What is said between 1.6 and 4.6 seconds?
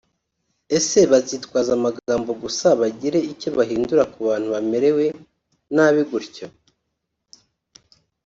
amagambo gusa bagire icyo bahindura ku bantu